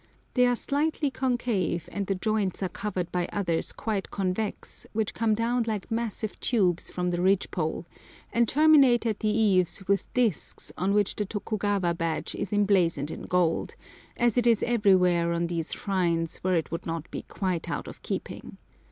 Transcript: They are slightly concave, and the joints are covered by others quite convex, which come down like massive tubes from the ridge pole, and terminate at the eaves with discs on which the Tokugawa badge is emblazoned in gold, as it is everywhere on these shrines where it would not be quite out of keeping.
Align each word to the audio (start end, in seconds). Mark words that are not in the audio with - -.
They 0.33 0.47
are 0.47 0.55
slightly 0.55 1.11
concave, 1.11 1.87
and 1.91 2.07
the 2.07 2.15
joints 2.15 2.63
are 2.63 2.69
covered 2.69 3.11
by 3.11 3.29
others 3.31 3.71
quite 3.71 4.09
convex, 4.09 4.87
which 4.93 5.13
come 5.13 5.35
down 5.35 5.65
like 5.67 5.91
massive 5.91 6.39
tubes 6.39 6.89
from 6.89 7.11
the 7.11 7.21
ridge 7.21 7.51
pole, 7.51 7.85
and 8.33 8.47
terminate 8.49 9.05
at 9.05 9.19
the 9.19 9.29
eaves 9.29 9.87
with 9.87 10.11
discs 10.15 10.71
on 10.75 10.95
which 10.95 11.15
the 11.17 11.25
Tokugawa 11.27 11.93
badge 11.93 12.33
is 12.33 12.51
emblazoned 12.51 13.11
in 13.11 13.27
gold, 13.27 13.75
as 14.17 14.39
it 14.39 14.47
is 14.47 14.63
everywhere 14.63 15.33
on 15.33 15.45
these 15.45 15.71
shrines 15.73 16.37
where 16.37 16.55
it 16.55 16.71
would 16.71 16.87
not 16.87 17.11
be 17.11 17.21
quite 17.21 17.69
out 17.69 17.87
of 17.87 18.01
keeping. 18.01 18.57